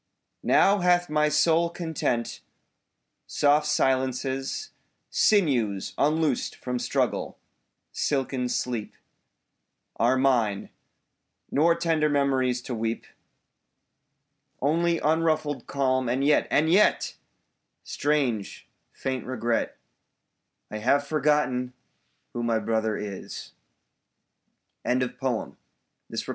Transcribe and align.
Now 0.43 0.79
hath 0.79 1.09
my 1.11 1.29
soul 1.29 1.69
content. 1.69 2.41
Soft 3.27 3.67
silences, 3.67 4.71
Sinews 5.11 5.93
unloosed 5.97 6.55
from 6.55 6.79
struggle, 6.79 7.37
silken 7.91 8.49
sleep, 8.49 8.93
27 9.97 9.97
Are 9.97 10.17
mine; 10.17 10.69
nor 11.51 11.75
tender 11.75 12.09
memories 12.09 12.63
to 12.63 12.73
weep. 12.73 13.05
Only 14.59 14.97
unruffled 14.97 15.67
calm; 15.67 16.09
and 16.09 16.23
yet— 16.25 16.47
and 16.49 16.71
yet— 16.71 17.13
Strange, 17.83 18.67
faint 18.91 19.23
regret— 19.27 19.77
I 20.71 20.79
have 20.79 21.05
forgotten 21.05 21.73
who 22.33 22.41
my 22.41 22.57
brother 22.57 22.97
is!— 22.97 23.51
Helen 24.83 25.09
Coale 25.21 25.57
Crew. 26.15 26.19